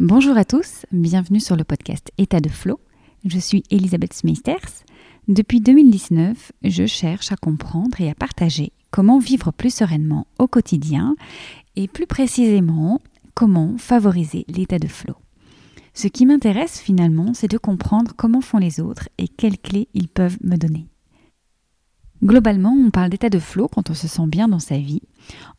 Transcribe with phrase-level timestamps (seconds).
[0.00, 2.80] Bonjour à tous, bienvenue sur le podcast État de Flow.
[3.24, 4.82] Je suis Elisabeth Smeisters.
[5.28, 11.14] Depuis 2019, je cherche à comprendre et à partager comment vivre plus sereinement au quotidien
[11.76, 13.02] et plus précisément
[13.34, 15.14] comment favoriser l'état de flow.
[15.94, 20.08] Ce qui m'intéresse finalement, c'est de comprendre comment font les autres et quelles clés ils
[20.08, 20.88] peuvent me donner.
[22.24, 25.02] Globalement, on parle d'état de flow quand on se sent bien dans sa vie,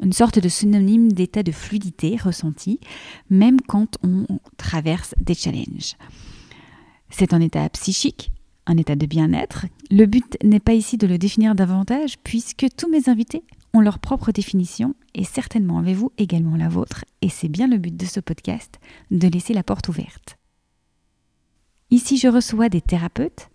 [0.02, 2.80] une sorte de synonyme d'état de fluidité ressenti,
[3.30, 4.26] même quand on
[4.58, 5.96] traverse des challenges.
[7.12, 8.32] C'est un état psychique,
[8.66, 9.68] un état de bien-être.
[9.92, 13.44] Le but n'est pas ici de le définir davantage, puisque tous mes invités
[13.76, 17.96] ont leur propre définition, et certainement avez-vous également la vôtre, et c'est bien le but
[17.96, 18.80] de ce podcast,
[19.12, 20.38] de laisser la porte ouverte.
[21.92, 23.50] Ici, je reçois des thérapeutes,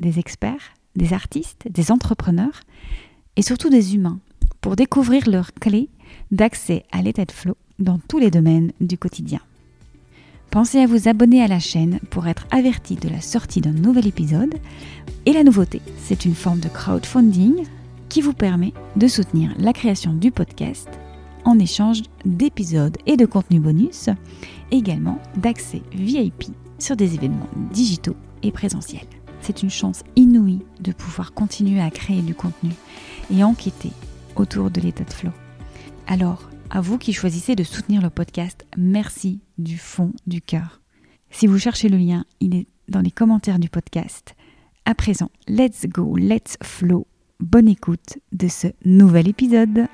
[0.00, 2.60] des experts, des artistes, des entrepreneurs
[3.36, 4.20] et surtout des humains
[4.60, 5.88] pour découvrir leurs clés
[6.30, 9.40] d'accès à l'état de flow dans tous les domaines du quotidien.
[10.50, 14.08] Pensez à vous abonner à la chaîne pour être averti de la sortie d'un nouvel
[14.08, 14.56] épisode.
[15.24, 17.64] Et la nouveauté, c'est une forme de crowdfunding
[18.08, 20.88] qui vous permet de soutenir la création du podcast
[21.44, 24.10] en échange d'épisodes et de contenus bonus,
[24.72, 26.46] également d'accès VIP
[26.78, 32.22] sur des événements digitaux et présentiels c'est une chance inouïe de pouvoir continuer à créer
[32.22, 32.70] du contenu
[33.32, 33.92] et enquêter
[34.36, 35.32] autour de l'état de flow.
[36.06, 40.80] Alors, à vous qui choisissez de soutenir le podcast, merci du fond du cœur.
[41.30, 44.34] Si vous cherchez le lien, il est dans les commentaires du podcast.
[44.84, 47.06] À présent, let's go, let's flow.
[47.38, 49.86] Bonne écoute de ce nouvel épisode.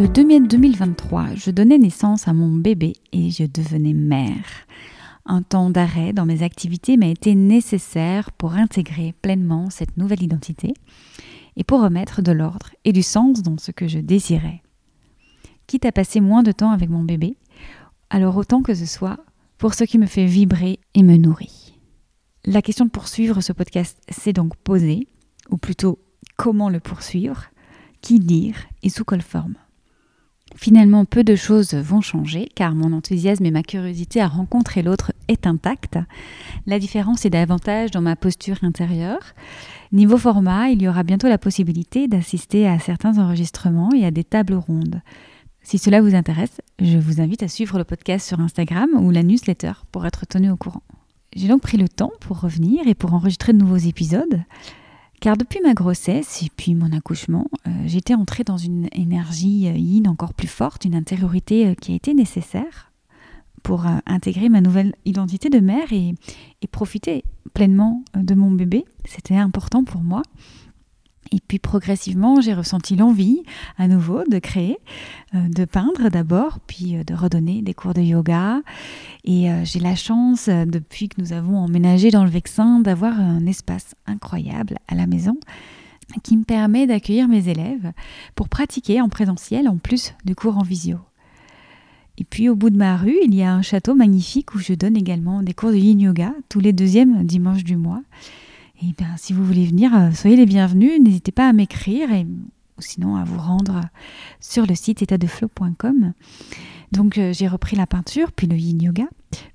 [0.00, 4.46] Le 2 mai 2023, je donnais naissance à mon bébé et je devenais mère.
[5.26, 10.72] Un temps d'arrêt dans mes activités m'a été nécessaire pour intégrer pleinement cette nouvelle identité
[11.56, 14.62] et pour remettre de l'ordre et du sens dans ce que je désirais.
[15.66, 17.36] Quitte à passer moins de temps avec mon bébé,
[18.08, 19.18] alors autant que ce soit
[19.58, 21.78] pour ce qui me fait vibrer et me nourrit.
[22.46, 25.08] La question de poursuivre ce podcast s'est donc posée,
[25.50, 25.98] ou plutôt
[26.38, 27.50] comment le poursuivre,
[28.00, 29.56] qui dire et sous quelle forme?
[30.62, 35.14] Finalement, peu de choses vont changer car mon enthousiasme et ma curiosité à rencontrer l'autre
[35.26, 35.98] est intacte.
[36.66, 39.22] La différence est davantage dans ma posture intérieure.
[39.90, 44.22] Niveau format, il y aura bientôt la possibilité d'assister à certains enregistrements et à des
[44.22, 45.00] tables rondes.
[45.62, 49.22] Si cela vous intéresse, je vous invite à suivre le podcast sur Instagram ou la
[49.22, 50.82] newsletter pour être tenu au courant.
[51.34, 54.44] J'ai donc pris le temps pour revenir et pour enregistrer de nouveaux épisodes.
[55.20, 59.76] Car depuis ma grossesse et puis mon accouchement, euh, j'étais entrée dans une énergie euh,
[59.76, 62.90] yin encore plus forte, une intériorité euh, qui a été nécessaire
[63.62, 66.14] pour intégrer ma nouvelle identité de mère et
[66.72, 68.86] profiter pleinement de mon bébé.
[69.04, 70.22] C'était important pour moi.
[71.32, 73.42] Et puis progressivement, j'ai ressenti l'envie
[73.78, 74.78] à nouveau de créer,
[75.34, 78.60] euh, de peindre d'abord, puis euh, de redonner des cours de yoga.
[79.24, 83.46] Et euh, j'ai la chance, depuis que nous avons emménagé dans le Vexin, d'avoir un
[83.46, 85.38] espace incroyable à la maison
[86.24, 87.92] qui me permet d'accueillir mes élèves
[88.34, 90.98] pour pratiquer en présentiel en plus du cours en visio.
[92.18, 94.74] Et puis au bout de ma rue, il y a un château magnifique où je
[94.74, 98.02] donne également des cours de yin yoga tous les deuxièmes dimanches du mois.
[98.82, 101.00] Et bien, si vous voulez venir, euh, soyez les bienvenus.
[101.00, 103.82] N'hésitez pas à m'écrire et ou sinon à vous rendre
[104.40, 106.14] sur le site étatdeflow.com.
[106.92, 109.04] Donc, euh, j'ai repris la peinture, puis le yin yoga,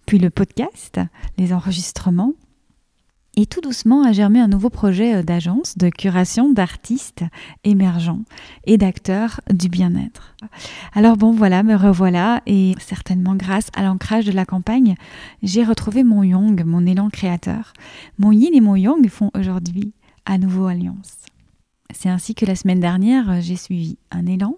[0.05, 0.99] puis le podcast,
[1.39, 2.33] les enregistrements,
[3.35, 7.23] et tout doucement a germé un nouveau projet euh, d'agence de curation d'artistes
[7.63, 8.21] émergents
[8.65, 10.35] et d'acteurs du bien-être.
[10.93, 14.95] Alors bon voilà, me revoilà et certainement grâce à l'ancrage de la campagne,
[15.43, 17.73] j'ai retrouvé mon yang, mon élan créateur.
[18.17, 19.93] Mon yin et mon yang font aujourd'hui
[20.25, 21.17] à nouveau alliance.
[21.93, 24.55] C'est ainsi que la semaine dernière, j'ai suivi un élan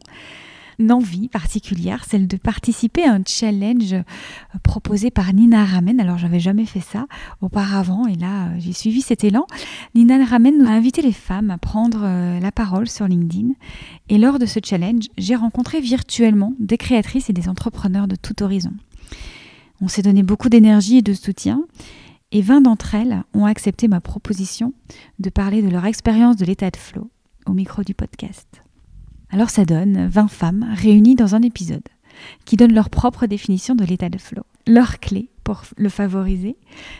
[0.79, 4.03] une envie particulière, celle de participer à un challenge euh,
[4.63, 5.99] proposé par Nina Ramen.
[5.99, 7.07] Alors, j'avais jamais fait ça
[7.41, 9.47] auparavant et là, euh, j'ai suivi cet élan.
[9.95, 13.53] Nina Ramen a invité les femmes à prendre euh, la parole sur LinkedIn.
[14.09, 18.43] Et lors de ce challenge, j'ai rencontré virtuellement des créatrices et des entrepreneurs de tout
[18.43, 18.73] horizon.
[19.81, 21.63] On s'est donné beaucoup d'énergie et de soutien.
[22.31, 24.73] Et 20 d'entre elles ont accepté ma proposition
[25.19, 27.09] de parler de leur expérience de l'état de flow
[27.45, 28.66] au micro du podcast.
[29.29, 31.87] Alors ça donne 20 femmes réunies dans un épisode
[32.45, 36.57] qui donnent leur propre définition de l'état de flow, leurs clés pour le favoriser,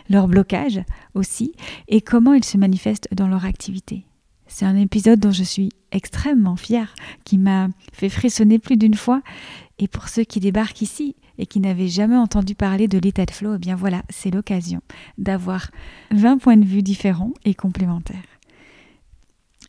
[0.08, 0.80] leurs blocages
[1.14, 1.52] aussi,
[1.88, 4.06] et comment ils se manifestent dans leur activité.
[4.46, 6.94] C'est un épisode dont je suis extrêmement fière,
[7.24, 9.22] qui m'a fait frissonner plus d'une fois.
[9.78, 13.30] Et pour ceux qui débarquent ici, et qui n'avaient jamais entendu parler de l'état de
[13.30, 14.80] flow, eh bien voilà, c'est l'occasion
[15.18, 15.70] d'avoir
[16.10, 18.37] 20 points de vue différents et complémentaires.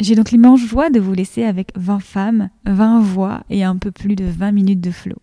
[0.02, 3.92] J'ai donc l'immense joie de vous laisser avec 20 femmes, 20 voix et un peu
[3.92, 5.18] plus de 20 minutes de flow.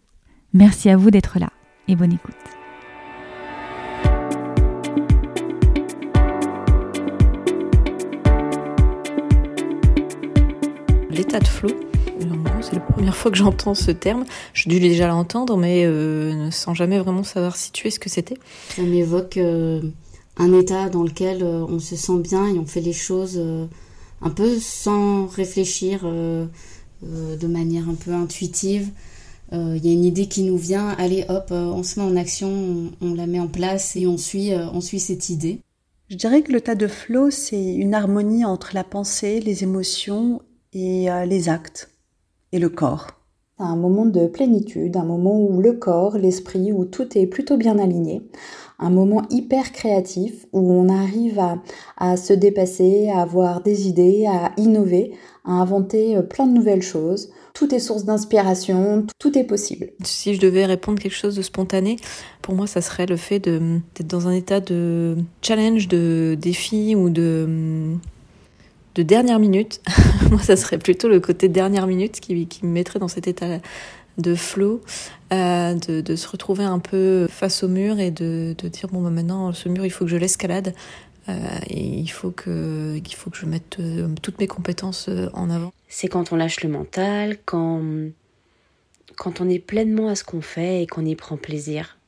[0.53, 1.49] Merci à vous d'être là
[1.89, 2.35] et bonne écoute.
[11.09, 11.71] L'état de flow,
[12.61, 14.27] c'est la première fois que j'entends ce terme.
[14.53, 18.37] Je dû déjà l'entendre, mais euh, sans jamais vraiment savoir situer ce que c'était.
[18.69, 19.81] Ça m'évoque euh,
[20.37, 23.41] un état dans lequel euh, on se sent bien et on fait les choses
[24.27, 28.91] un peu sans réfléchir, de manière un peu intuitive.
[29.53, 32.93] Il y a une idée qui nous vient, allez hop, on se met en action,
[33.01, 35.61] on, la met en place et on suit, on suit cette idée.
[36.11, 40.43] Je dirais que le tas de flow, c'est une harmonie entre la pensée, les émotions
[40.73, 41.91] et les actes
[42.53, 43.17] et le corps.
[43.59, 47.79] Un moment de plénitude, un moment où le corps, l'esprit, où tout est plutôt bien
[47.79, 48.21] aligné,
[48.79, 51.41] un moment hyper créatif où on arrive
[51.97, 55.13] à, se dépasser, à avoir des idées, à innover,
[55.47, 57.31] à inventer euh, plein de nouvelles choses.
[57.55, 59.93] Tout est source d'inspiration, tout est possible.
[60.05, 61.97] Si je devais répondre quelque chose de spontané,
[62.43, 67.09] pour moi, ça serait le fait d'être dans un état de challenge, de défi ou
[67.09, 67.97] de
[68.97, 69.81] de dernière minute.
[70.31, 73.61] Moi, ça serait plutôt le côté dernière minute qui, qui me mettrait dans cet état
[74.19, 74.81] de flow,
[75.33, 79.03] euh, de, de, se retrouver un peu face au mur et de, de dire bon
[79.03, 80.73] bah maintenant ce mur il faut que je l'escalade
[81.29, 85.29] euh, et il faut que qu'il faut que je mette euh, toutes mes compétences euh,
[85.35, 85.73] en avant.
[85.89, 87.83] C'est quand on lâche le mental, quand
[89.17, 91.99] quand on est pleinement à ce qu'on fait et qu'on y prend plaisir.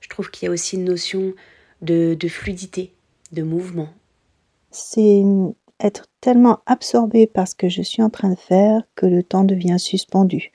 [0.00, 1.32] Je trouve qu'il y a aussi une notion
[1.80, 2.92] de, de fluidité,
[3.32, 3.88] de mouvement.
[4.70, 5.22] C'est
[5.84, 9.44] être tellement absorbé par ce que je suis en train de faire que le temps
[9.44, 10.50] devient suspendu.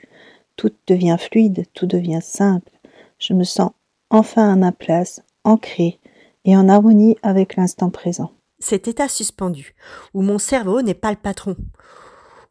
[0.56, 2.72] Tout devient fluide, tout devient simple.
[3.20, 3.72] Je me sens
[4.10, 6.00] enfin à ma place, ancré
[6.46, 8.32] et en harmonie avec l'instant présent.
[8.60, 9.76] Cet état suspendu,
[10.14, 11.56] où mon cerveau n'est pas le patron,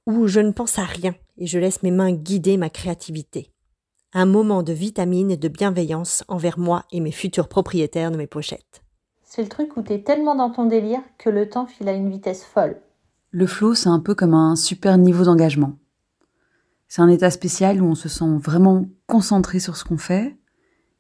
[0.06, 3.52] où je ne pense à rien et je laisse mes mains guider ma créativité.
[4.14, 8.26] Un moment de vitamine et de bienveillance envers moi et mes futurs propriétaires de mes
[8.26, 8.82] pochettes.
[9.30, 12.10] C'est le truc où t'es tellement dans ton délire que le temps file à une
[12.10, 12.80] vitesse folle.
[13.30, 15.74] Le flow, c'est un peu comme un super niveau d'engagement.
[16.88, 20.38] C'est un état spécial où on se sent vraiment concentré sur ce qu'on fait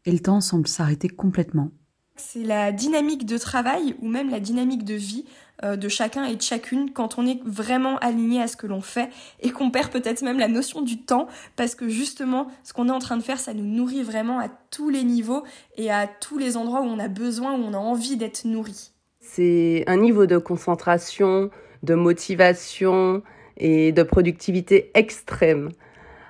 [0.04, 1.70] et le temps semble s'arrêter complètement.
[2.18, 5.24] C'est la dynamique de travail ou même la dynamique de vie
[5.64, 8.80] euh, de chacun et de chacune quand on est vraiment aligné à ce que l'on
[8.80, 9.08] fait
[9.40, 12.92] et qu'on perd peut-être même la notion du temps parce que justement ce qu'on est
[12.92, 15.44] en train de faire ça nous nourrit vraiment à tous les niveaux
[15.76, 18.92] et à tous les endroits où on a besoin, où on a envie d'être nourri.
[19.20, 21.50] C'est un niveau de concentration,
[21.82, 23.22] de motivation
[23.56, 25.70] et de productivité extrême.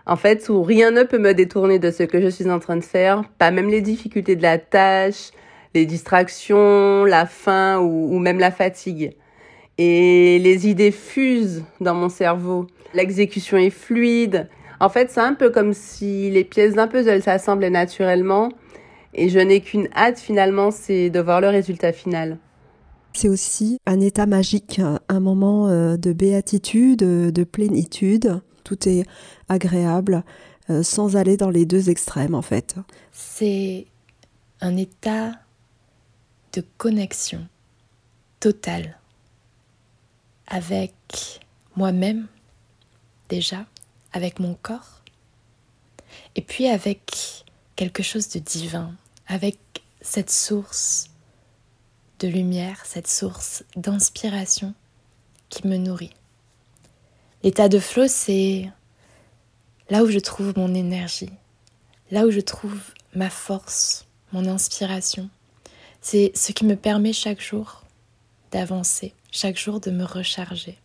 [0.06, 2.76] En fait, où rien ne peut me détourner de ce que je suis en train
[2.76, 5.32] de faire, pas même les difficultés de la tâche,
[5.78, 9.12] les distractions, la faim ou, même la fatigue.
[9.78, 12.66] Et les idées fusent dans mon cerveau.
[12.94, 14.48] L'exécution est fluide.
[14.80, 18.48] En fait, c'est un peu comme si les pièces d'un puzzle s'assemblaient naturellement.
[19.14, 22.38] Et je n'ai qu'une hâte finalement, c'est de voir le résultat final.
[23.12, 28.40] C'est aussi un état magique, un moment euh, de béatitude, de plénitude.
[28.64, 29.04] Tout est
[29.48, 30.24] agréable,
[30.70, 32.74] euh, sans aller dans les deux extrêmes en fait.
[33.12, 33.86] C'est
[34.60, 35.32] un état
[36.52, 37.46] de connexion
[38.40, 38.98] totale
[40.46, 40.94] avec
[41.76, 42.26] moi-même
[43.28, 43.66] déjà,
[44.12, 45.02] avec mon corps,
[46.34, 47.44] et puis avec
[47.76, 48.94] quelque chose de divin,
[49.26, 49.58] avec
[50.00, 51.10] cette source
[52.20, 54.74] de lumière, cette source d'inspiration
[55.48, 56.14] qui me nourrit.
[57.42, 58.70] L'état de flow, c'est
[59.90, 61.30] là où je trouve mon énergie,
[62.10, 62.80] là où je trouve
[63.14, 65.30] ma force, mon inspiration,
[66.00, 67.84] c'est ce qui me permet chaque jour
[68.50, 70.78] d'avancer, chaque jour de me recharger.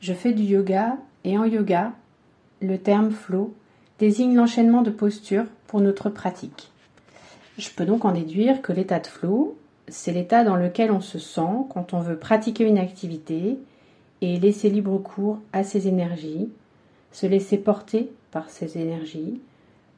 [0.00, 1.92] Je fais du yoga et en yoga,
[2.60, 3.54] le terme flow
[3.98, 6.70] désigne l'enchaînement de postures pour notre pratique.
[7.58, 9.56] Je peux donc en déduire que l'état de flow,
[9.88, 13.58] c'est l'état dans lequel on se sent quand on veut pratiquer une activité
[14.20, 16.48] et laisser libre cours à ses énergies,
[17.12, 19.40] se laisser porter par ses énergies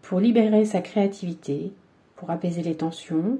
[0.03, 1.73] pour libérer sa créativité,
[2.17, 3.39] pour apaiser les tensions,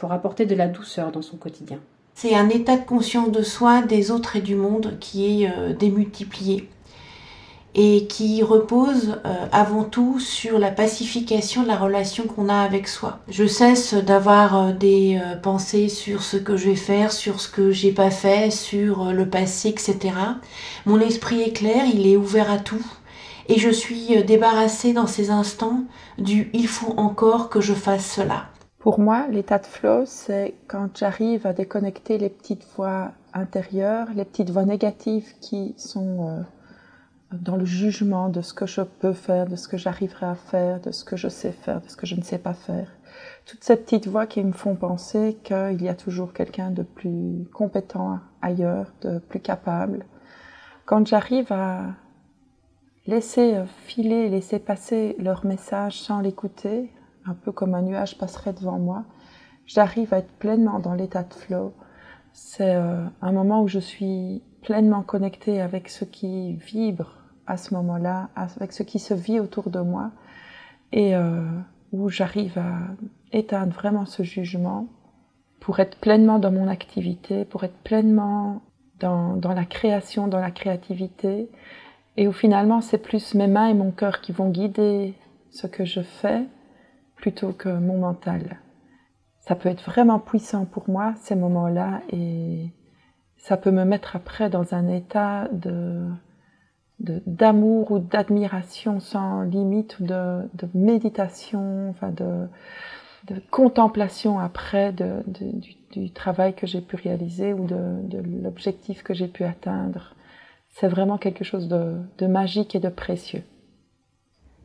[0.00, 1.78] pour apporter de la douceur dans son quotidien.
[2.14, 5.74] C'est un état de conscience de soi, des autres et du monde qui est euh,
[5.74, 6.68] démultiplié
[7.74, 12.88] et qui repose euh, avant tout sur la pacification de la relation qu'on a avec
[12.88, 13.20] soi.
[13.28, 17.70] Je cesse d'avoir euh, des pensées sur ce que je vais faire, sur ce que
[17.70, 19.98] j'ai pas fait, sur le passé, etc.
[20.86, 22.84] Mon esprit est clair, il est ouvert à tout
[23.48, 25.84] et je suis débarrassée dans ces instants
[26.16, 28.46] du il faut encore que je fasse cela.
[28.80, 34.24] Pour moi, l'état de flow, c'est quand j'arrive à déconnecter les petites voix intérieures, les
[34.24, 36.42] petites voix négatives qui sont euh,
[37.36, 40.80] dans le jugement de ce que je peux faire, de ce que j'arriverai à faire,
[40.80, 42.88] de ce que je sais faire, de ce que je ne sais pas faire.
[43.44, 47.46] Toutes ces petites voix qui me font penser qu'il y a toujours quelqu'un de plus
[47.52, 50.06] compétent ailleurs, de plus capable.
[50.86, 51.82] Quand j'arrive à
[53.06, 56.90] laisser filer, laisser passer leur message sans l'écouter,
[57.30, 59.04] un peu comme un nuage passerait devant moi,
[59.66, 61.72] j'arrive à être pleinement dans l'état de flow.
[62.32, 67.74] C'est euh, un moment où je suis pleinement connectée avec ce qui vibre à ce
[67.74, 70.10] moment-là, avec ce qui se vit autour de moi,
[70.92, 71.42] et euh,
[71.92, 72.78] où j'arrive à
[73.32, 74.86] éteindre vraiment ce jugement
[75.60, 78.62] pour être pleinement dans mon activité, pour être pleinement
[78.98, 81.48] dans, dans la création, dans la créativité,
[82.16, 85.14] et où finalement c'est plus mes mains et mon cœur qui vont guider
[85.50, 86.44] ce que je fais
[87.20, 88.58] plutôt que mon mental.
[89.40, 92.70] Ça peut être vraiment puissant pour moi ces moments-là et
[93.36, 96.06] ça peut me mettre après dans un état de
[97.00, 102.46] d'amour ou d'admiration sans limite de, de méditation, enfin de,
[103.50, 105.54] contemplation après du,
[105.92, 110.14] du, travail que j'ai pu réaliser ou de, l'objectif que j'ai pu atteindre.
[110.68, 113.44] C'est vraiment quelque chose de magique et de précieux.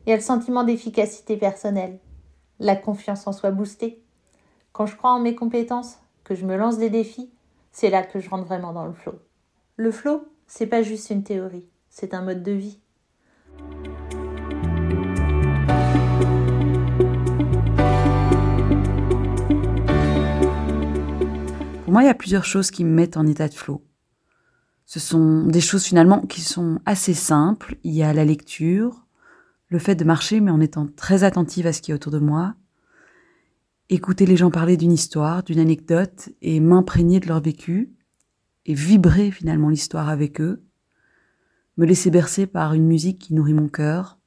[0.06, 1.98] Il y a le sentiment d'efficacité personnelle,
[2.58, 4.02] la confiance en soi boostée.
[4.72, 7.30] Quand je crois en mes compétences, que je me lance des défis,
[7.72, 9.18] c'est là que je rentre vraiment dans le flow.
[9.76, 11.66] Le flow, c'est pas juste une théorie
[11.98, 12.78] c'est un mode de vie.
[21.84, 23.82] Pour moi, il y a plusieurs choses qui me mettent en état de flot.
[24.84, 27.78] Ce sont des choses finalement qui sont assez simples.
[27.82, 29.05] Il y a la lecture,
[29.68, 32.18] le fait de marcher mais en étant très attentive à ce qui est autour de
[32.18, 32.54] moi,
[33.88, 37.92] écouter les gens parler d'une histoire, d'une anecdote et m'imprégner de leur vécu
[38.66, 40.62] et vibrer finalement l'histoire avec eux,
[41.76, 44.18] me laisser bercer par une musique qui nourrit mon cœur,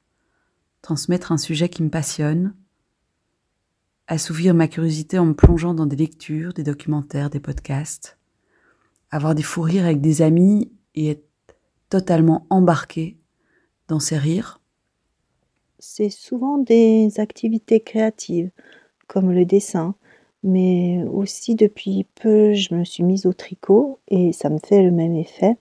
[0.82, 2.54] transmettre un sujet qui me passionne,
[4.06, 8.18] assouvir ma curiosité en me plongeant dans des lectures, des documentaires, des podcasts,
[9.10, 11.26] avoir des fous rires avec des amis et être
[11.88, 13.18] totalement embarqué
[13.88, 14.59] dans ces rires.
[15.82, 18.50] C'est souvent des activités créatives,
[19.06, 19.94] comme le dessin,
[20.42, 24.90] mais aussi depuis peu je me suis mise au tricot et ça me fait le
[24.90, 25.56] même effet.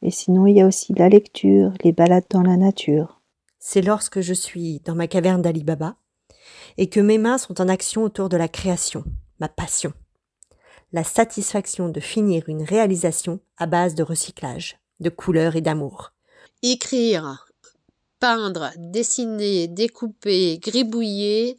[0.00, 3.20] Et sinon, il y a aussi la lecture, les balades dans la nature.
[3.58, 5.96] C'est lorsque je suis dans ma caverne d'Ali Baba
[6.78, 9.04] et que mes mains sont en action autour de la création,
[9.38, 9.92] ma passion.
[10.92, 16.14] La satisfaction de finir une réalisation à base de recyclage, de couleurs et d'amour.
[16.62, 17.51] Écrire,
[18.22, 21.56] peindre, dessiner, découper, gribouiller,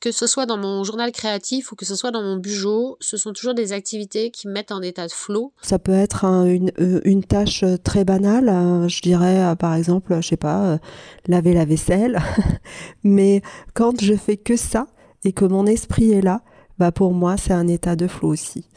[0.00, 3.16] que ce soit dans mon journal créatif ou que ce soit dans mon bureau, ce
[3.16, 5.52] sont toujours des activités qui me mettent en état de flow.
[5.60, 9.74] Ça peut être une, euh, une, tâche euh, très banale, hein, je dirais euh, par
[9.74, 10.78] exemple, je sais pas,
[11.26, 12.20] laver la vaisselle.
[13.02, 13.42] Mais
[13.72, 14.86] quand je fais que ça
[15.24, 16.42] et que mon esprit est là,
[16.78, 18.68] bah pour moi c'est un état de flow aussi.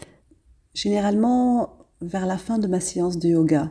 [0.74, 3.70] Généralement vers la fin de ma séance de yoga.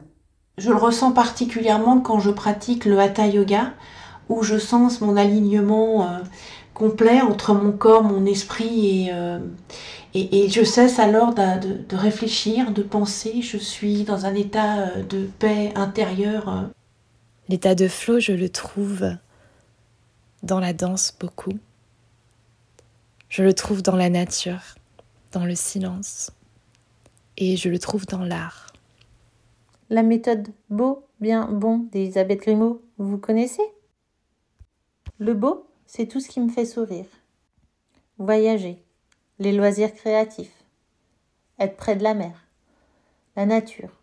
[0.58, 3.72] Je le ressens particulièrement quand je pratique le hatha yoga,
[4.28, 6.20] où je sens mon alignement
[6.75, 9.38] complet entre mon corps, mon esprit et, euh,
[10.14, 13.42] je cesse alors de, de, réfléchir, de penser.
[13.42, 16.48] Je suis dans un état euh, de paix intérieure.
[16.48, 16.62] Euh.
[17.48, 19.04] L'état de flow, je le trouve
[20.42, 21.58] dans la danse beaucoup.
[23.28, 24.62] Je le trouve dans la nature,
[25.32, 26.30] dans le silence.
[27.36, 28.65] Et je le trouve dans l'art.
[29.88, 33.62] La méthode beau, bien, bon d'Elisabeth Grimaud, vous connaissez?
[35.18, 37.06] Le beau, c'est tout ce qui me fait sourire.
[38.18, 38.84] Voyager,
[39.38, 40.64] les loisirs créatifs,
[41.60, 42.48] être près de la mer,
[43.36, 44.02] la nature,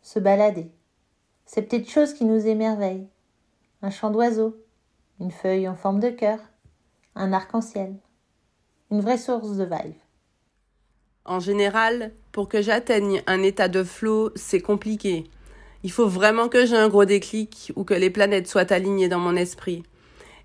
[0.00, 0.72] se balader,
[1.44, 3.10] ces petites choses qui nous émerveillent,
[3.82, 4.56] un chant d'oiseau,
[5.20, 6.40] une feuille en forme de cœur,
[7.14, 7.94] un arc-en-ciel,
[8.90, 9.94] une vraie source de vibe.
[11.28, 15.24] En général, pour que j'atteigne un état de flow, c'est compliqué.
[15.84, 19.18] Il faut vraiment que j'ai un gros déclic ou que les planètes soient alignées dans
[19.18, 19.82] mon esprit.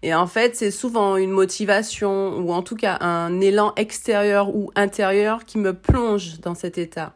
[0.02, 4.72] Et en fait, c'est souvent une motivation ou en tout cas un élan extérieur ou
[4.76, 7.14] intérieur qui me plonge dans cet état.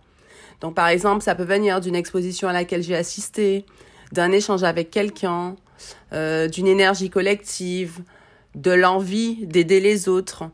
[0.61, 3.65] Donc par exemple, ça peut venir d'une exposition à laquelle j'ai assisté,
[4.13, 5.57] d'un échange avec quelqu'un,
[6.13, 7.99] euh, d'une énergie collective,
[8.55, 10.45] de l'envie d'aider les autres,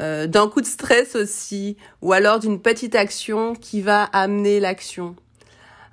[0.00, 5.14] euh, d'un coup de stress aussi, ou alors d'une petite action qui va amener l'action.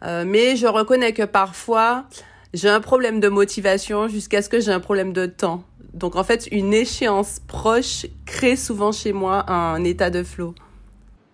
[0.04, 2.06] Euh, mais je reconnais que parfois,
[2.54, 5.64] j'ai un problème de motivation jusqu'à ce que j'ai un problème de temps.
[5.94, 10.54] Donc en fait, une échéance proche crée souvent chez moi un état de flow.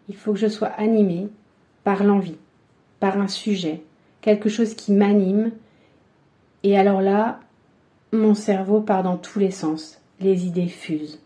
[0.09, 1.27] Il faut que je sois animée
[1.83, 2.37] par l'envie,
[2.99, 3.81] par un sujet,
[4.21, 5.51] quelque chose qui m'anime.
[6.63, 7.39] Et alors là,
[8.13, 11.22] mon cerveau part dans tous les sens, les idées fusent.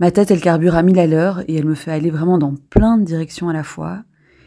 [0.00, 2.54] Ma tête, elle carbure à mille à l'heure et elle me fait aller vraiment dans
[2.54, 4.02] plein de directions à la fois.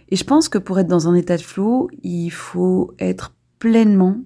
[0.10, 4.18] Et je pense que pour être dans un état de flow, il faut être pleinement,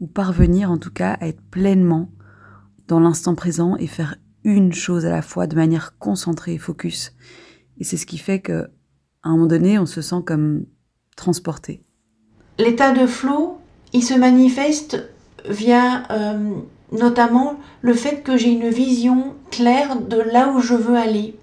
[0.00, 2.10] ou parvenir en tout cas à être pleinement
[2.86, 7.12] dans l'instant présent et faire une chose à la fois de manière concentrée et focus.
[7.78, 8.68] Et c'est ce qui fait que,
[9.22, 10.64] à un moment donné, on se sent comme
[11.16, 11.82] transporté.
[12.58, 13.58] L'état de flow,
[13.92, 15.08] il se manifeste
[15.48, 16.60] via euh,
[16.92, 21.34] notamment le fait que j'ai une vision claire de là où je veux aller.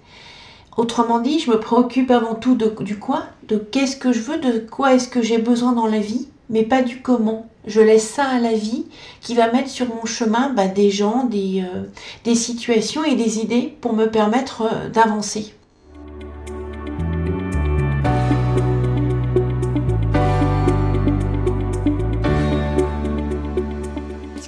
[0.78, 4.60] Autrement dit, je me préoccupe avant tout du quoi, de qu'est-ce que je veux, de
[4.60, 7.48] quoi est-ce que j'ai besoin dans la vie, mais pas du comment.
[7.66, 8.86] Je laisse ça à la vie
[9.22, 11.84] qui va mettre sur mon chemin bah, des gens, des, euh,
[12.24, 15.55] des, situations et des idées pour me permettre euh, d'avancer.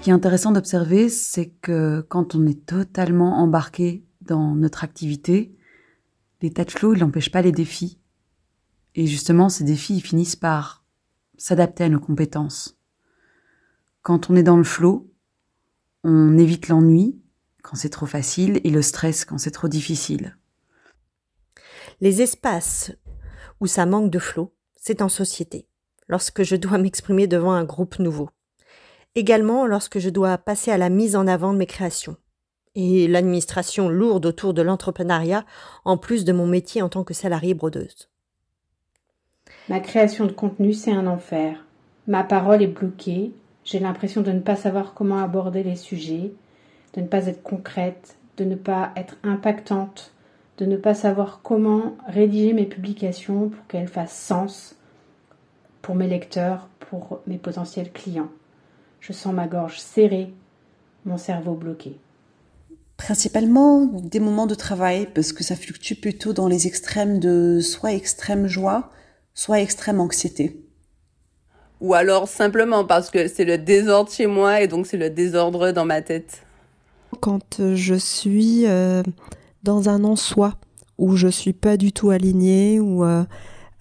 [0.07, 5.53] Qui est intéressant d'observer, c'est que quand on est totalement embarqué dans notre activité,
[6.41, 7.99] l'état de flow, il n'empêche pas les défis.
[8.95, 10.85] Et justement, ces défis, ils finissent par
[11.37, 12.79] s'adapter à nos compétences.
[14.01, 15.11] Quand on est dans le flow,
[16.05, 17.19] on évite l'ennui
[17.61, 20.37] quand c'est trop facile et le stress quand c'est trop difficile.
[21.99, 22.93] Les espaces
[23.59, 25.67] où ça manque de flow, c'est en société,
[26.07, 28.29] lorsque je dois m'exprimer devant un groupe nouveau.
[29.17, 32.17] Également lorsque je dois passer à la mise en avant de mes créations
[32.75, 35.43] et l'administration lourde autour de l'entrepreneuriat,
[35.86, 38.12] en plus de mon métier en tant que salariée brodeuse.
[39.69, 41.65] Ma création de contenu, c'est un enfer.
[42.05, 43.31] Ma parole est bloquée,
[43.65, 46.31] j'ai l'impression de ne pas savoir comment aborder les sujets,
[46.93, 50.13] de ne pas être concrète, de ne pas être impactante,
[50.59, 54.75] de ne pas savoir comment rédiger mes publications pour qu'elles fassent sens
[55.81, 58.29] pour mes lecteurs, pour mes potentiels clients.
[59.07, 60.33] Je sens ma gorge serrée,
[61.05, 61.98] mon cerveau bloqué.
[62.98, 67.93] Principalement des moments de travail, parce que ça fluctue plutôt dans les extrêmes de soit
[67.93, 68.91] extrême joie,
[69.33, 70.61] soit extrême anxiété.
[71.79, 75.72] Ou alors simplement parce que c'est le désordre chez moi et donc c'est le désordre
[75.72, 76.41] dans ma tête.
[77.22, 79.03] Quand je suis euh,
[79.63, 80.55] dans un en-soi,
[80.98, 83.05] où je suis pas du tout alignée, ou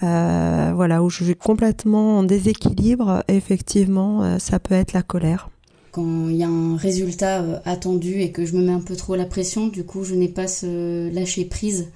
[0.03, 5.49] euh, euh, voilà, où je suis complètement en déséquilibre, effectivement, ça peut être la colère
[5.97, 8.97] quand il y a un résultat euh, attendu et que je me mets un peu
[8.97, 11.87] trop la pression, du coup je n'ai pas ce lâcher prise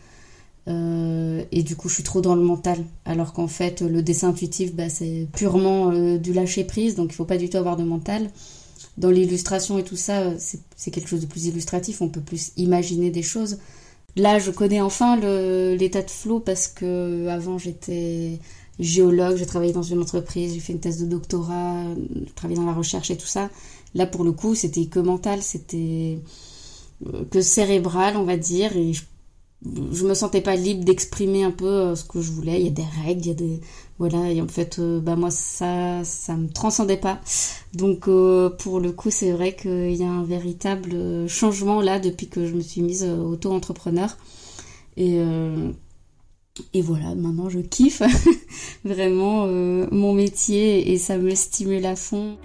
[0.68, 2.78] euh, et du coup je suis trop dans le mental.
[3.04, 7.14] Alors qu'en fait le dessin intuitif bah, c'est purement euh, du lâcher prise, donc il
[7.14, 8.30] faut pas du tout avoir de mental.
[8.96, 13.10] Dans l'illustration et tout ça, c'est quelque chose de plus illustratif, on peut plus imaginer
[13.10, 13.58] des choses.
[14.16, 18.38] Là je connais enfin l'état de flow parce que avant j'étais
[18.80, 21.84] géologue, j'ai travaillé dans une entreprise, j'ai fait une thèse de doctorat,
[22.34, 23.50] travaillé dans la recherche et tout ça.
[23.94, 26.18] Là, pour le coup, c'était que mental, c'était
[27.06, 29.02] euh, que cérébral, on va dire, et je,
[29.92, 32.60] je me sentais pas libre d'exprimer un peu euh, ce que je voulais.
[32.60, 33.60] Il y a des règles, il y a des
[34.00, 37.20] voilà, et en fait, euh, bah moi ça, ça me transcendait pas.
[37.74, 38.06] Donc
[38.58, 42.54] pour le coup, c'est vrai qu'il y a un véritable changement là depuis que je
[42.54, 44.16] me suis mise auto-entrepreneur.
[44.96, 45.20] Et
[46.74, 48.02] et voilà, maintenant je kiffe
[48.84, 52.38] vraiment mon métier et ça me stimule à fond.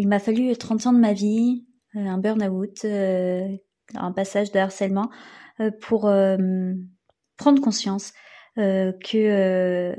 [0.00, 1.67] Il m'a fallu 30 ans de ma vie, euh,
[2.06, 3.48] un burn-out, euh,
[3.94, 5.10] un passage de harcèlement,
[5.60, 6.10] euh, pour
[7.36, 8.12] prendre conscience
[8.56, 9.94] que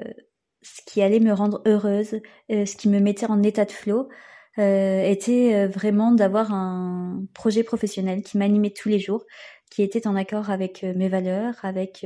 [0.61, 4.09] ce qui allait me rendre heureuse, ce qui me mettait en état de flow,
[4.57, 9.23] était vraiment d'avoir un projet professionnel qui m'animait tous les jours,
[9.71, 12.05] qui était en accord avec mes valeurs, avec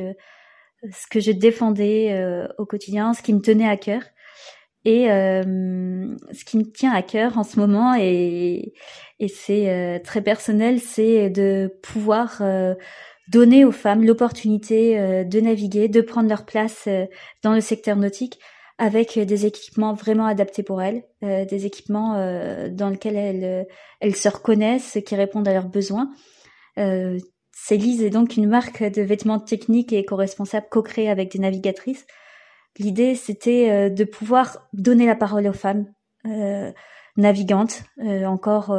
[0.91, 4.03] ce que je défendais au quotidien, ce qui me tenait à cœur.
[4.86, 8.74] Et euh, ce qui me tient à cœur en ce moment, et,
[9.19, 12.76] et c'est euh, très personnel, c'est de pouvoir euh,
[13.30, 16.89] donner aux femmes l'opportunité de naviguer, de prendre leur place
[17.41, 18.38] dans le secteur nautique
[18.78, 22.15] avec des équipements vraiment adaptés pour elles, des équipements
[22.69, 23.67] dans lesquels elles,
[24.02, 26.10] elles se reconnaissent, qui répondent à leurs besoins.
[26.78, 27.17] Euh,
[27.52, 32.06] Célise est donc une marque de vêtements techniques et éco-responsables co-créée avec des navigatrices
[32.80, 35.86] L'idée, c'était euh, de pouvoir donner la parole aux femmes
[36.26, 36.72] euh,
[37.18, 38.76] navigantes, euh, encore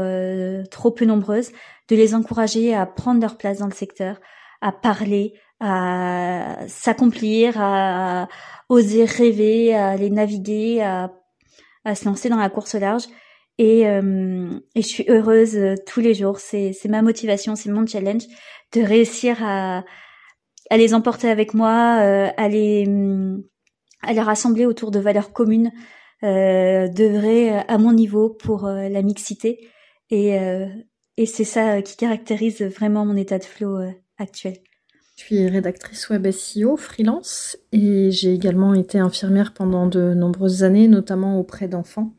[0.71, 1.53] trop peu nombreuses,
[1.89, 4.21] de les encourager à prendre leur place dans le secteur,
[4.61, 8.29] à parler, à s'accomplir, à
[8.69, 11.13] oser rêver, à aller naviguer, à,
[11.85, 13.05] à se lancer dans la course large.
[13.59, 16.41] Et, euh, et je suis heureuse tous les jours.
[16.41, 18.25] C'est, c'est ma motivation, c'est mon challenge
[18.73, 19.85] de réussir à,
[20.71, 22.87] à les emporter avec moi, euh, à les
[24.07, 25.73] à les rassembler autour de valeurs communes,
[26.23, 29.69] euh, d'œuvrer à mon niveau pour la mixité.
[30.11, 30.37] Et,
[31.17, 33.79] et c'est ça qui caractérise vraiment mon état de flow
[34.19, 34.55] actuel.
[35.17, 40.89] Je suis rédactrice web SEO freelance et j'ai également été infirmière pendant de nombreuses années,
[40.89, 42.13] notamment auprès d'enfants.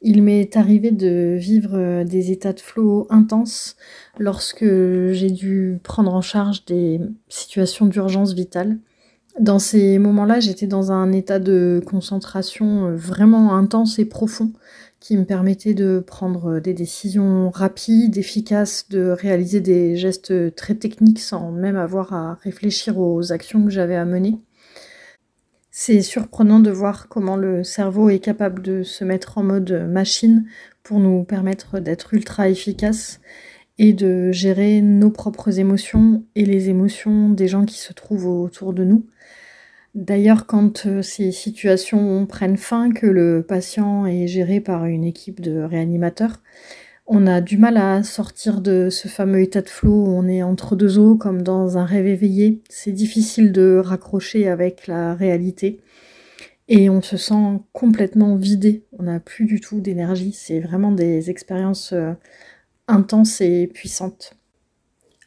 [0.00, 3.76] Il m'est arrivé de vivre euh, des états de flow intenses
[4.18, 8.78] lorsque j'ai dû prendre en charge des situations d'urgence vitale.
[9.40, 14.52] Dans ces moments-là, j'étais dans un état de concentration euh, vraiment intense et profond
[14.98, 21.20] qui me permettait de prendre des décisions rapides, efficaces, de réaliser des gestes très techniques
[21.20, 24.40] sans même avoir à réfléchir aux actions que j'avais à mener.
[25.70, 30.46] C'est surprenant de voir comment le cerveau est capable de se mettre en mode machine
[30.82, 33.20] pour nous permettre d'être ultra efficace
[33.78, 38.72] et de gérer nos propres émotions et les émotions des gens qui se trouvent autour
[38.72, 39.06] de nous.
[39.94, 45.40] D'ailleurs, quand euh, ces situations prennent fin, que le patient est géré par une équipe
[45.40, 46.42] de réanimateurs,
[47.06, 50.42] on a du mal à sortir de ce fameux état de flot où on est
[50.42, 52.60] entre deux eaux comme dans un rêve éveillé.
[52.68, 55.80] C'est difficile de raccrocher avec la réalité
[56.68, 58.84] et on se sent complètement vidé.
[58.98, 60.32] On n'a plus du tout d'énergie.
[60.32, 61.94] C'est vraiment des expériences
[62.88, 64.34] intenses et puissantes.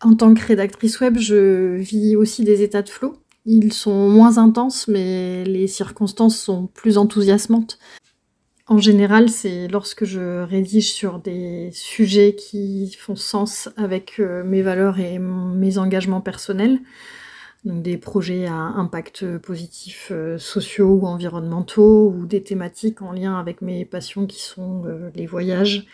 [0.01, 3.17] En tant que rédactrice web, je vis aussi des états de flot.
[3.45, 7.79] Ils sont moins intenses, mais les circonstances sont plus enthousiasmantes.
[8.67, 14.61] En général, c'est lorsque je rédige sur des sujets qui font sens avec euh, mes
[14.61, 16.79] valeurs et mes engagements personnels,
[17.63, 23.37] donc des projets à impact positif euh, sociaux ou environnementaux, ou des thématiques en lien
[23.37, 25.85] avec mes passions qui sont euh, les voyages,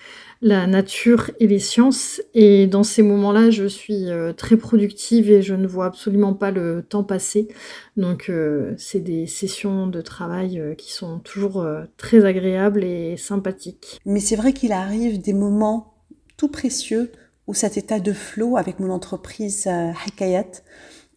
[0.41, 2.21] la nature et les sciences.
[2.33, 6.51] Et dans ces moments-là, je suis euh, très productive et je ne vois absolument pas
[6.51, 7.49] le temps passer.
[7.97, 8.31] Donc
[8.77, 11.65] c'est des sessions de travail qui sont toujours
[11.97, 13.99] très agréables et sympathiques.
[14.05, 15.95] Mais c'est vrai qu'il arrive des moments
[16.37, 17.11] tout précieux
[17.47, 20.61] où cet état de flow avec mon entreprise Hakayat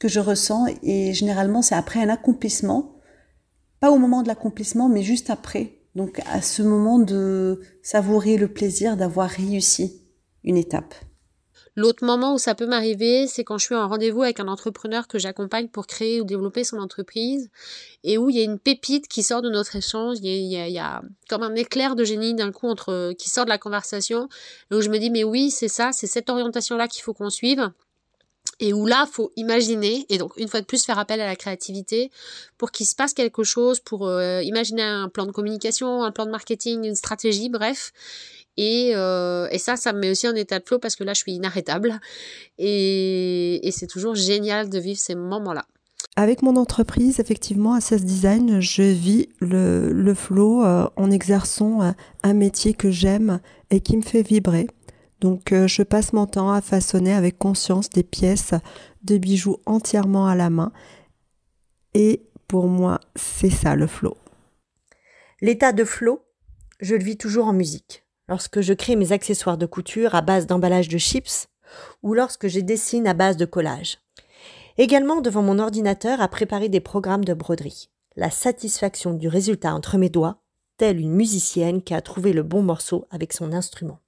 [0.00, 2.96] que je ressens et généralement c'est après un accomplissement,
[3.78, 8.48] pas au moment de l'accomplissement mais juste après donc à ce moment de savourer le
[8.48, 10.02] plaisir d'avoir réussi
[10.42, 10.94] une étape.
[11.76, 15.06] L'autre moment où ça peut m'arriver, c'est quand je suis en rendez-vous avec un entrepreneur
[15.06, 17.48] que j'accompagne pour créer ou développer son entreprise
[18.02, 20.18] et où il y a une pépite qui sort de notre échange.
[20.20, 23.58] Il y a, comme un éclair de génie d'un coup entre, qui sort de la
[23.58, 24.28] conversation
[24.70, 27.30] et où je me dis mais oui, c'est ça, c'est cette orientation-là qu'il faut qu'on
[27.30, 27.70] suive
[28.60, 31.34] et où là, faut imaginer, et donc une fois de plus faire appel à la
[31.34, 32.10] créativité
[32.58, 36.26] pour qu'il se passe quelque chose, pour euh, imaginer un plan de communication, un plan
[36.26, 37.92] de marketing, une stratégie, bref.
[38.56, 41.14] Et, euh, et ça, ça me met aussi en état de flow parce que là,
[41.14, 41.98] je suis inarrêtable.
[42.58, 45.64] Et, et c'est toujours génial de vivre ces moments-là.
[46.16, 52.34] Avec mon entreprise, effectivement, Assess Design, je vis le, le flow euh, en exerçant un
[52.34, 54.66] métier que j'aime et qui me fait vibrer.
[55.20, 58.54] Donc euh, je passe mon temps à façonner avec conscience des pièces
[59.02, 60.72] de bijoux entièrement à la main.
[61.94, 64.16] Et pour moi, c'est ça le flow.
[65.40, 66.20] L'état de flow,
[66.80, 68.04] je le vis toujours en musique.
[68.28, 71.48] Lorsque je crée mes accessoires de couture à base d'emballage de chips
[72.02, 73.98] ou lorsque je dessine à base de collage.
[74.78, 77.90] Également devant mon ordinateur à préparer des programmes de broderie.
[78.16, 80.42] La satisfaction du résultat entre mes doigts,
[80.76, 83.98] telle une musicienne qui a trouvé le bon morceau avec son instrument.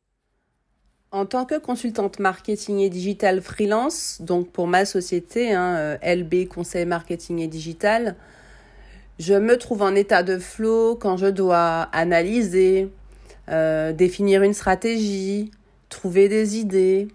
[1.14, 6.48] En tant que consultante marketing et digital freelance, donc pour ma société, hein, euh, LB
[6.48, 8.16] Conseil Marketing et Digital,
[9.18, 12.88] je me trouve en état de flow quand je dois analyser,
[13.50, 15.50] euh, définir une stratégie,
[15.90, 17.08] trouver des idées,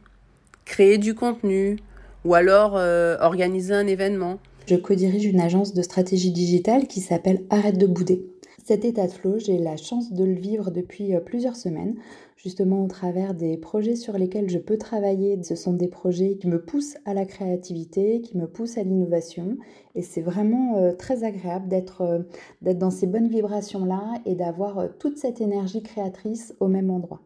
[0.65, 1.77] créer du contenu
[2.23, 4.38] ou alors euh, organiser un événement.
[4.67, 8.27] Je co-dirige une agence de stratégie digitale qui s'appelle Arrête de bouder.
[8.63, 11.95] Cet état de flow, j'ai la chance de le vivre depuis plusieurs semaines
[12.38, 15.41] justement au travers des projets sur lesquels je peux travailler.
[15.43, 19.58] Ce sont des projets qui me poussent à la créativité, qui me poussent à l'innovation.
[19.95, 22.19] Et c'est vraiment euh, très agréable d'être euh,
[22.62, 27.21] d'être dans ces bonnes vibrations-là et d'avoir euh, toute cette énergie créatrice au même endroit.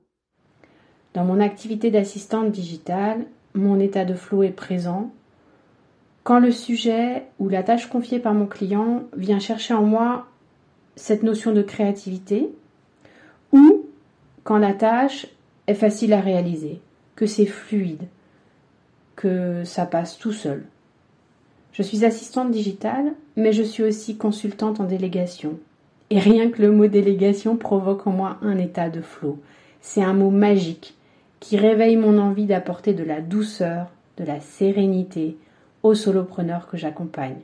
[1.14, 5.12] Dans mon activité d'assistante digitale, mon état de flow est présent.
[6.24, 10.28] Quand le sujet ou la tâche confiée par mon client vient chercher en moi
[10.96, 12.50] cette notion de créativité,
[13.52, 13.86] ou
[14.44, 15.28] quand la tâche
[15.68, 16.82] est facile à réaliser,
[17.16, 18.08] que c'est fluide,
[19.16, 20.66] que ça passe tout seul.
[21.74, 25.60] Je suis assistante digitale, mais je suis aussi consultante en délégation.
[26.10, 29.40] Et rien que le mot délégation provoque en moi un état de flot.
[29.80, 30.96] C'est un mot magique
[31.40, 35.38] qui réveille mon envie d'apporter de la douceur, de la sérénité
[35.84, 37.40] aux solopreneurs que j'accompagne.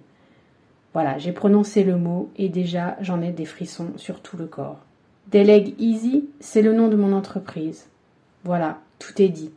[0.93, 4.86] Voilà, j'ai prononcé le mot et déjà j'en ai des frissons sur tout le corps.
[5.31, 7.89] Délègue Easy, c'est le nom de mon entreprise.
[8.45, 9.51] Voilà, tout est dit.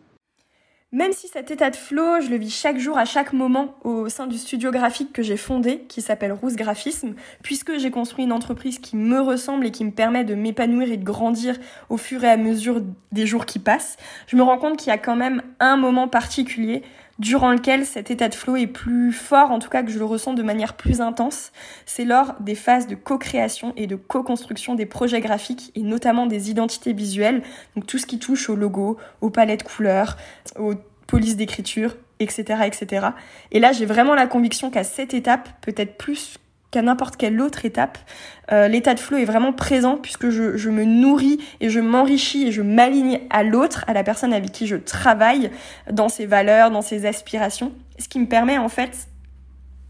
[0.90, 4.08] Même si cet état de flow, je le vis chaque jour, à chaque moment, au
[4.08, 8.32] sein du studio graphique que j'ai fondé, qui s'appelle Rousse Graphisme, puisque j'ai construit une
[8.32, 11.56] entreprise qui me ressemble et qui me permet de m'épanouir et de grandir
[11.88, 14.92] au fur et à mesure des jours qui passent, je me rends compte qu'il y
[14.92, 16.82] a quand même un moment particulier
[17.20, 20.06] durant lequel cet état de flow est plus fort, en tout cas que je le
[20.06, 21.52] ressens de manière plus intense,
[21.84, 26.50] c'est lors des phases de co-création et de co-construction des projets graphiques et notamment des
[26.50, 27.42] identités visuelles,
[27.76, 30.16] donc tout ce qui touche au logo, aux palettes couleurs,
[30.58, 30.74] aux
[31.06, 33.08] polices d'écriture, etc., etc.
[33.52, 36.38] Et là, j'ai vraiment la conviction qu'à cette étape, peut-être plus
[36.70, 37.98] qu'à n'importe quelle autre étape,
[38.52, 42.52] euh, l'état de flow est vraiment présent puisque je, me nourris et je m'enrichis et
[42.52, 45.50] je m'aligne à l'autre, à la personne avec qui je travaille,
[45.90, 49.08] dans ses valeurs, dans ses aspirations, ce qui me permet en fait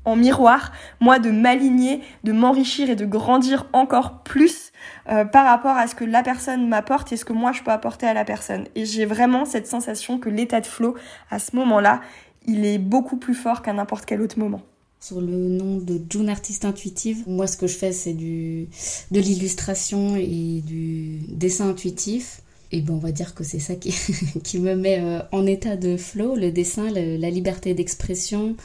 [0.06, 4.72] en miroir, moi, de m'aligner, de m'enrichir et de grandir encore plus
[5.10, 7.70] euh, par rapport à ce que la personne m'apporte et ce que moi je peux
[7.70, 8.66] apporter à la personne.
[8.74, 10.96] Et j'ai vraiment cette sensation que l'état de flow,
[11.30, 12.00] à ce moment-là,
[12.46, 14.62] il est beaucoup plus fort qu'à n'importe quel autre moment
[15.00, 17.24] sur le nom de June Artiste Intuitive.
[17.26, 18.68] Moi, ce que je fais, c'est du,
[19.10, 22.42] de l'illustration et du dessin intuitif.
[22.70, 23.94] Et ben, on va dire que c'est ça qui,
[24.44, 28.56] qui me met euh, en état de flow, le dessin, la liberté d'expression.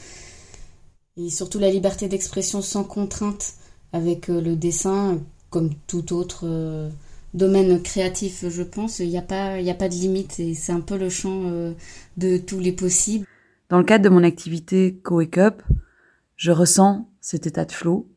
[1.17, 3.53] Et surtout la liberté d'expression sans contrainte
[3.93, 6.89] avec euh, le dessin, comme tout autre euh,
[7.33, 8.99] domaine créatif, je pense.
[8.99, 11.49] Il n'y a, pas, a pas de limite et c'est un peu le champ
[12.17, 13.25] de tous les possibles.
[13.69, 15.63] Dans le cadre de mon activité Co-Wake Up,
[16.35, 18.09] je ressens cet état de flot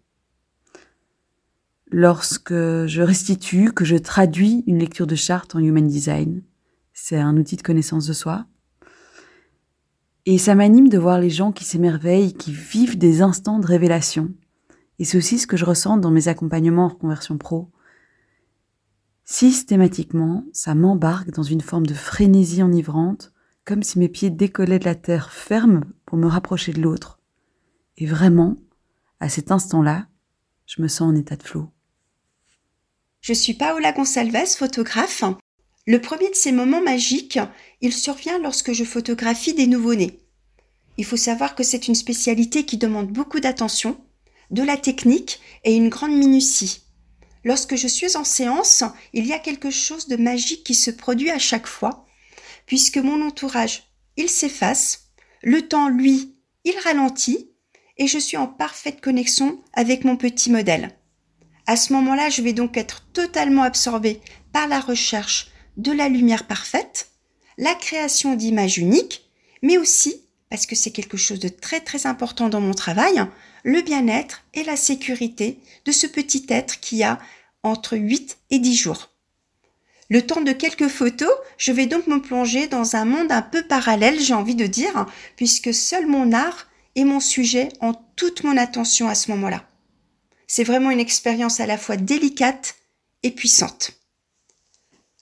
[1.91, 6.43] lorsque je restitue, que je traduis une lecture de charte en Human Design.
[6.93, 8.47] C'est un outil de connaissance de soi.
[10.27, 14.31] Et ça m'anime de voir les gens qui s'émerveillent, qui vivent des instants de révélation.
[14.99, 17.71] Et c'est aussi ce que je ressens dans mes accompagnements en reconversion pro.
[19.25, 23.33] Systématiquement, ça m'embarque dans une forme de frénésie enivrante,
[23.65, 27.18] comme si mes pieds décollaient de la terre ferme pour me rapprocher de l'autre
[27.99, 28.57] et vraiment,
[29.21, 30.07] à cet instant-là,
[30.67, 31.69] je me sens en état de flot.
[33.21, 35.25] Je suis Paola Gonçalves, photographe.
[35.87, 37.41] Le premier de ces moments magiques,
[37.81, 40.21] il survient lorsque je photographie des nouveau-nés.
[40.97, 44.01] Il faut savoir que c'est une spécialité qui demande beaucoup d'attention,
[44.51, 46.83] de la technique et une grande minutie.
[47.43, 51.31] Lorsque je suis en séance, il y a quelque chose de magique qui se produit
[51.31, 52.07] à chaque fois,
[52.67, 55.11] puisque mon entourage, il s'efface,
[55.43, 57.51] le temps, lui, il ralentit,
[57.99, 60.91] et je suis en parfaite connexion avec mon petit modèle.
[61.67, 64.21] À ce moment-là, je vais donc être totalement absorbée
[64.53, 67.11] par la recherche de la lumière parfaite,
[67.59, 69.29] la création d'images uniques,
[69.63, 73.23] mais aussi, parce que c'est quelque chose de très très important dans mon travail,
[73.65, 77.19] le bien-être et la sécurité de ce petit être qui a
[77.63, 79.11] entre 8 et 10 jours.
[80.11, 83.63] Le temps de quelques photos, je vais donc me plonger dans un monde un peu
[83.63, 85.07] parallèle, j'ai envie de dire,
[85.37, 86.68] puisque seul mon art
[86.99, 89.65] et mon sujet ont toute mon attention à ce moment-là.
[90.49, 92.75] C'est vraiment une expérience à la fois délicate
[93.23, 93.93] et puissante.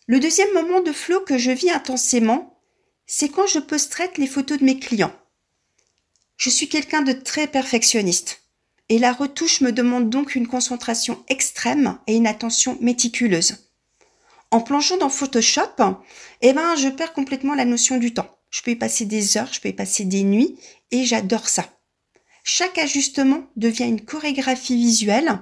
[0.07, 2.59] Le deuxième moment de flow que je vis intensément,
[3.07, 5.13] c'est quand je post-traite les photos de mes clients.
[6.39, 8.41] Je suis quelqu'un de très perfectionniste
[8.89, 13.69] et la retouche me demande donc une concentration extrême et une attention méticuleuse.
[14.51, 15.77] En plongeant dans Photoshop,
[16.41, 18.35] eh ben, je perds complètement la notion du temps.
[18.57, 20.57] Je peux y passer des heures, je peux y passer des nuits
[20.91, 21.69] et j'adore ça.
[22.43, 25.41] Chaque ajustement devient une chorégraphie visuelle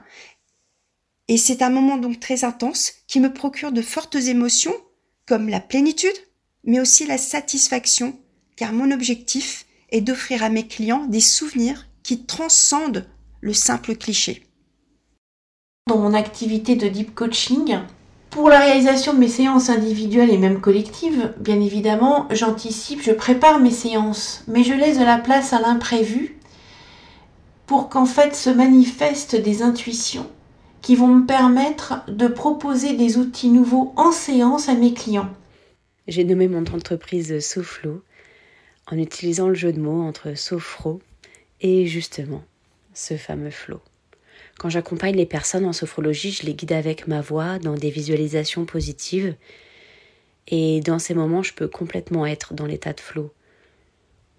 [1.28, 4.74] et c'est un moment donc très intense qui me procure de fortes émotions
[5.26, 6.16] comme la plénitude
[6.64, 8.18] mais aussi la satisfaction
[8.56, 13.08] car mon objectif est d'offrir à mes clients des souvenirs qui transcendent
[13.40, 14.42] le simple cliché.
[15.86, 17.78] Dans mon activité de deep coaching,
[18.34, 23.60] pour la réalisation de mes séances individuelles et même collectives, bien évidemment, j'anticipe, je prépare
[23.60, 26.36] mes séances, mais je laisse de la place à l'imprévu
[27.66, 30.28] pour qu'en fait se manifestent des intuitions
[30.82, 35.30] qui vont me permettre de proposer des outils nouveaux en séance à mes clients.
[36.08, 38.02] J'ai nommé mon entreprise Soflo
[38.90, 41.00] en utilisant le jeu de mots entre Sofro
[41.60, 42.42] et justement
[42.94, 43.80] ce fameux flow.
[44.58, 48.64] Quand j'accompagne les personnes en sophrologie, je les guide avec ma voix dans des visualisations
[48.64, 49.34] positives.
[50.48, 53.32] Et dans ces moments, je peux complètement être dans l'état de flow,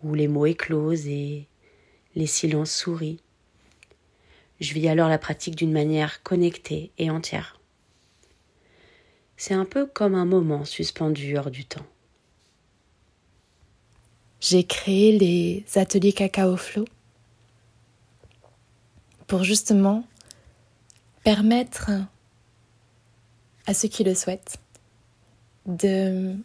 [0.04, 1.48] où les mots éclosent et
[2.16, 3.20] les silences sourient.
[4.62, 7.60] Je vis alors la pratique d'une manière connectée et entière.
[9.36, 11.86] C'est un peu comme un moment suspendu hors du temps.
[14.40, 16.86] J'ai créé les ateliers cacao flow
[19.28, 20.06] pour justement
[21.24, 21.92] permettre
[23.68, 24.58] à ceux qui le souhaitent
[25.66, 26.36] de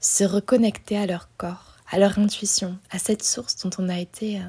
[0.00, 4.38] se reconnecter à leur corps, à leur intuition, à cette source dont on a été
[4.38, 4.44] euh,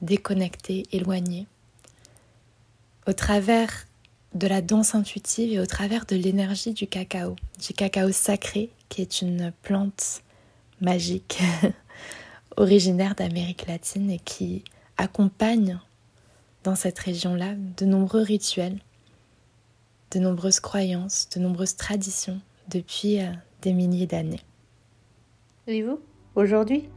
[0.00, 1.46] déconnecté, éloigné,
[3.06, 3.86] au travers
[4.34, 9.02] de la danse intuitive et au travers de l'énergie du cacao, du cacao sacré qui
[9.02, 10.22] est une plante
[10.80, 11.40] magique
[12.56, 14.64] originaire d'Amérique latine et qui
[14.96, 15.78] accompagne
[16.64, 18.78] dans cette région-là de nombreux rituels,
[20.12, 23.30] de nombreuses croyances, de nombreuses traditions depuis euh,
[23.62, 24.40] des milliers d'années.
[25.66, 26.00] Et vous,
[26.34, 26.88] aujourd'hui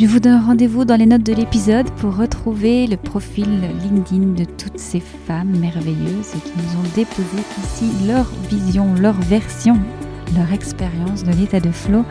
[0.00, 4.44] Je vous donne rendez-vous dans les notes de l'épisode pour retrouver le profil LinkedIn de
[4.44, 9.76] toutes ces femmes merveilleuses qui nous ont déposé ici leur vision, leur version,
[10.34, 12.06] leur expérience de l'état de flow.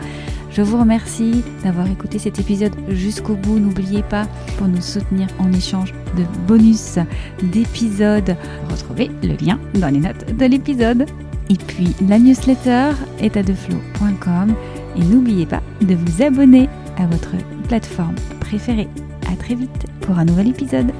[0.50, 3.58] Je vous remercie d'avoir écouté cet épisode jusqu'au bout.
[3.58, 4.26] N'oubliez pas,
[4.58, 6.98] pour nous soutenir en échange de bonus
[7.42, 8.36] d'épisodes,
[8.68, 11.06] retrouvez le lien dans les notes de l'épisode.
[11.50, 14.54] Et puis la newsletter étatdeflow.com
[14.96, 17.34] et n'oubliez pas de vous abonner à votre
[17.68, 18.88] plateforme préférée.
[19.32, 20.92] À très vite pour un nouvel épisode.